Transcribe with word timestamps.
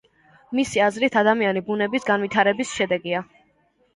მისი 0.59 0.79
აზრით, 0.85 1.17
ადამიანი 1.21 1.61
ბუნების 1.67 2.09
განვითარების 2.09 2.73
შედეგია. 2.79 3.21